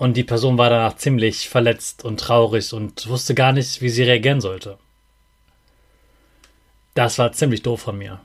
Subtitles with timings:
[0.00, 4.04] Und die Person war danach ziemlich verletzt und traurig und wusste gar nicht, wie sie
[4.04, 4.78] reagieren sollte.
[6.94, 8.18] Das war ziemlich doof von mir.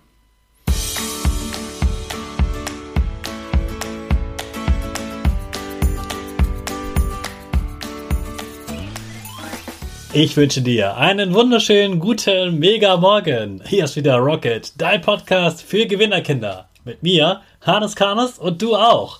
[10.13, 13.61] Ich wünsche dir einen wunderschönen guten Mega Morgen.
[13.67, 16.69] Hier ist wieder Rocket, dein Podcast für Gewinnerkinder.
[16.85, 19.19] Mit mir, Hannes Karnes und du auch.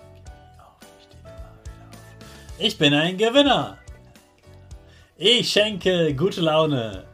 [2.63, 3.79] Ich bin ein Gewinner.
[5.17, 7.05] Ich schenke gute Laune.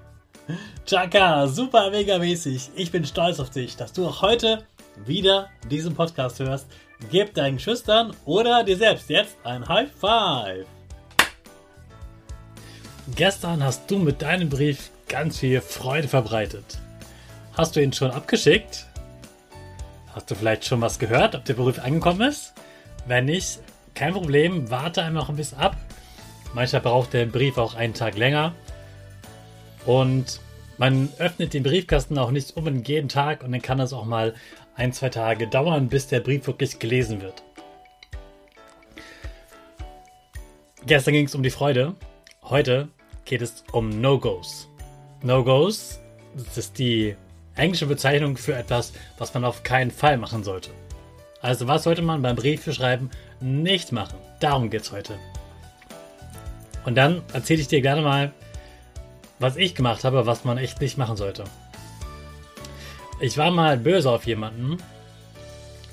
[0.86, 2.72] Chaka, super mega mäßig.
[2.76, 4.66] Ich bin stolz auf dich, dass du auch heute
[5.06, 6.68] wieder diesen Podcast hörst.
[7.12, 10.66] Gib deinen Schüchtern oder dir selbst jetzt ein High Five.
[13.16, 16.78] Gestern hast du mit deinem Brief ganz viel Freude verbreitet.
[17.54, 18.86] Hast du ihn schon abgeschickt?
[20.14, 22.54] Hast du vielleicht schon was gehört, ob der Brief angekommen ist?
[23.06, 23.60] Wenn nicht,
[23.98, 25.76] kein Problem, warte einfach ein bisschen ab.
[26.54, 28.54] Manchmal braucht der Brief auch einen Tag länger.
[29.88, 30.40] Und
[30.78, 34.36] man öffnet den Briefkasten auch nicht unbedingt jeden Tag und dann kann es auch mal
[34.76, 37.42] ein, zwei Tage dauern, bis der Brief wirklich gelesen wird.
[40.86, 41.96] Gestern ging es um die Freude.
[42.44, 42.90] Heute
[43.26, 44.70] geht es um No-Gos.
[45.24, 46.00] No-Gos,
[46.36, 47.16] das ist die
[47.56, 50.70] englische Bezeichnung für etwas, was man auf keinen Fall machen sollte.
[51.42, 54.18] Also was sollte man beim Briefschreiben nicht machen?
[54.40, 55.16] Darum geht es heute.
[56.86, 58.32] Und dann erzähle ich dir gerne mal,
[59.40, 61.44] was ich gemacht habe, was man echt nicht machen sollte.
[63.20, 64.78] Ich war mal böse auf jemanden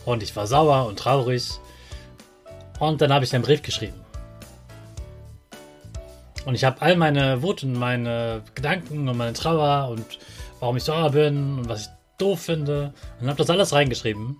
[0.05, 1.50] und ich war sauer und traurig
[2.78, 4.00] und dann habe ich einen Brief geschrieben.
[6.44, 10.05] Und ich habe all meine Wut und meine Gedanken und meine Trauer und
[10.61, 11.88] warum ich sauer bin und was ich
[12.19, 14.38] doof finde und habe das alles reingeschrieben.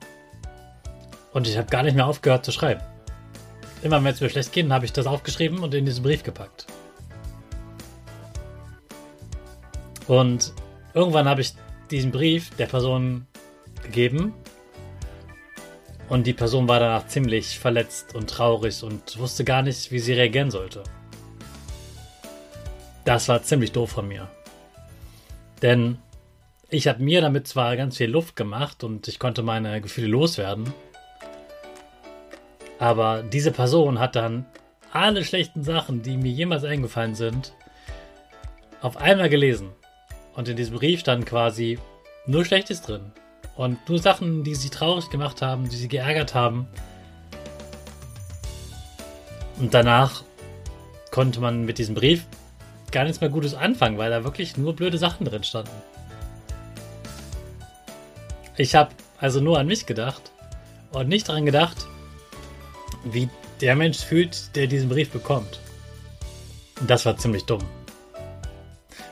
[1.35, 2.81] Und ich habe gar nicht mehr aufgehört zu schreiben.
[3.83, 6.67] Immer wenn es mir schlecht geht, habe ich das aufgeschrieben und in diesen Brief gepackt.
[10.07, 10.55] Und
[10.95, 11.53] irgendwann habe ich
[11.91, 13.27] diesen Brief der Person
[13.83, 14.33] gegeben.
[16.09, 20.13] Und die Person war danach ziemlich verletzt und traurig und wusste gar nicht, wie sie
[20.13, 20.83] reagieren sollte.
[23.05, 24.31] Das war ziemlich doof von mir.
[25.63, 25.99] Denn
[26.69, 30.73] ich habe mir damit zwar ganz viel Luft gemacht und ich konnte meine Gefühle loswerden.
[32.85, 34.45] Aber diese Person hat dann
[34.93, 37.55] alle schlechten Sachen, die mir jemals eingefallen sind,
[38.83, 39.71] auf einmal gelesen.
[40.35, 41.79] Und in diesem Brief stand quasi
[42.27, 43.11] nur Schlechtes drin.
[43.57, 46.69] Und nur Sachen, die sie traurig gemacht haben, die sie geärgert haben.
[49.59, 50.23] Und danach
[51.11, 52.27] konnte man mit diesem Brief
[52.93, 55.71] gar nichts mehr Gutes anfangen, weil da wirklich nur blöde Sachen drin standen.
[58.59, 60.33] Ich habe also nur an mich gedacht
[60.93, 61.87] und nicht daran gedacht,
[63.05, 63.29] wie
[63.61, 65.61] der Mensch fühlt, der diesen Brief bekommt.
[66.81, 67.63] Und das war ziemlich dumm.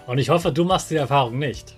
[0.07, 1.75] Und ich hoffe, du machst die Erfahrung nicht.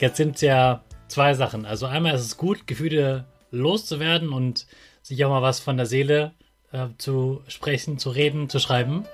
[0.00, 1.64] Jetzt sind es ja zwei Sachen.
[1.64, 4.66] Also einmal ist es gut, Gefühle loszuwerden und
[5.02, 6.32] sich auch mal was von der Seele
[6.72, 9.06] äh, zu sprechen, zu reden, zu schreiben.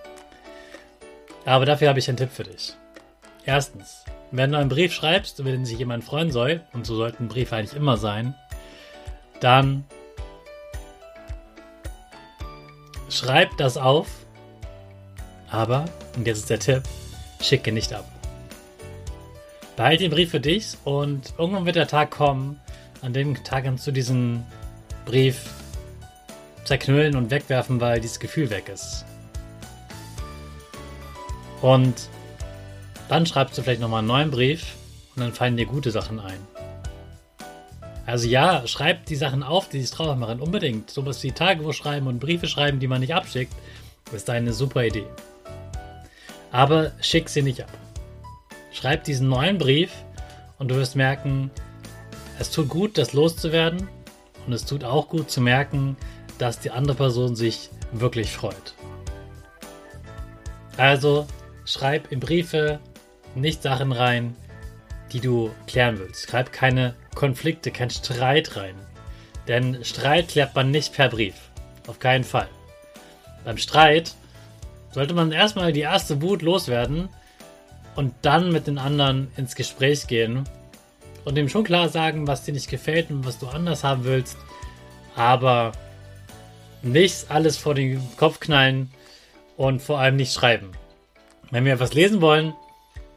[1.44, 2.74] Aber dafür habe ich einen Tipp für dich.
[3.44, 7.28] Erstens, wenn du einen Brief schreibst, über den sich jemand freuen soll, und so sollten
[7.28, 8.34] Briefe eigentlich immer sein,
[9.40, 9.84] dann
[13.14, 14.08] schreib das auf,
[15.50, 15.84] aber,
[16.16, 16.82] und jetzt ist der Tipp,
[17.40, 18.04] schicke nicht ab.
[19.76, 22.60] Behalte den Brief für dich und irgendwann wird der Tag kommen,
[23.02, 24.44] an dem Tag kannst du diesen
[25.04, 25.50] Brief
[26.64, 29.04] zerknüllen und wegwerfen, weil dieses Gefühl weg ist.
[31.60, 32.08] Und
[33.08, 34.74] dann schreibst du vielleicht nochmal einen neuen Brief
[35.14, 36.53] und dann fallen dir gute Sachen ein.
[38.06, 40.40] Also ja, schreib die Sachen auf, die dich traurig machen.
[40.40, 40.90] Unbedingt.
[40.90, 43.54] Sowas wie Tagebuch schreiben und Briefe schreiben, die man nicht abschickt,
[44.12, 45.06] ist eine super Idee.
[46.52, 47.70] Aber schick sie nicht ab.
[48.72, 49.90] Schreib diesen neuen Brief
[50.58, 51.50] und du wirst merken,
[52.38, 53.88] es tut gut, das loszuwerden.
[54.46, 55.96] Und es tut auch gut zu merken,
[56.38, 58.74] dass die andere Person sich wirklich freut.
[60.76, 61.26] Also
[61.64, 62.80] schreib in Briefe
[63.34, 64.36] nicht Sachen rein,
[65.12, 66.28] die du klären willst.
[66.28, 68.74] Schreib keine Konflikte, kein Streit rein.
[69.48, 71.34] Denn Streit klärt man nicht per Brief.
[71.86, 72.48] Auf keinen Fall.
[73.44, 74.14] Beim Streit
[74.90, 77.08] sollte man erstmal die erste Wut loswerden
[77.94, 80.44] und dann mit den anderen ins Gespräch gehen
[81.24, 84.36] und ihm schon klar sagen, was dir nicht gefällt und was du anders haben willst.
[85.16, 85.72] Aber
[86.82, 88.90] nicht alles vor den Kopf knallen
[89.56, 90.72] und vor allem nicht schreiben.
[91.50, 92.54] Wenn wir was lesen wollen,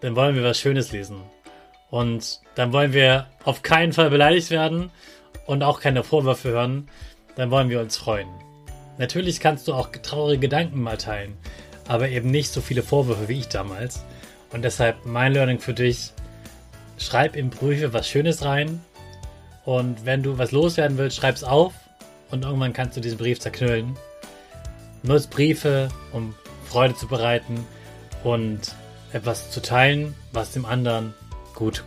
[0.02, 1.22] dann wollen wir was Schönes lesen.
[1.90, 4.92] Und dann wollen wir auf keinen Fall beleidigt werden
[5.46, 6.90] und auch keine Vorwürfe hören.
[7.36, 8.28] Dann wollen wir uns freuen.
[8.98, 11.38] Natürlich kannst du auch traurige Gedanken mal teilen,
[11.88, 14.04] aber eben nicht so viele Vorwürfe wie ich damals.
[14.52, 16.12] Und deshalb mein Learning für dich:
[16.98, 18.82] Schreib in Briefe was Schönes rein.
[19.66, 21.74] Und wenn du was loswerden willst, schreib's auf
[22.32, 23.98] und irgendwann kannst du diesen Brief zerknüllen.
[25.04, 26.34] Nutz Briefe, um
[26.66, 27.66] Freude zu bereiten
[28.24, 28.60] und
[29.14, 31.14] etwas zu teilen, was dem anderen
[31.58, 31.84] gut.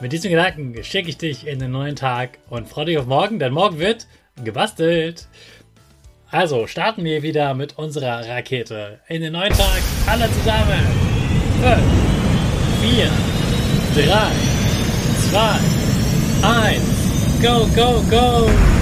[0.00, 3.38] Mit diesen Gedanken schicke ich dich in den neuen Tag und freue dich auf morgen,
[3.38, 4.06] denn morgen wird
[4.42, 5.26] gebastelt.
[6.30, 9.82] Also starten wir wieder mit unserer Rakete in den neuen Tag.
[10.06, 10.86] Alle zusammen.
[11.60, 11.80] 5,
[13.94, 14.30] 4, 3,
[15.30, 16.82] 2, 1.
[17.42, 18.77] Go, go, go!